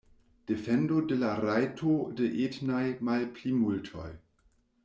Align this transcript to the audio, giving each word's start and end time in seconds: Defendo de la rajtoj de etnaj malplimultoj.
Defendo 0.51 1.01
de 1.11 1.17
la 1.25 1.29
rajtoj 1.43 1.99
de 2.21 2.31
etnaj 2.47 2.83
malplimultoj. 3.11 4.11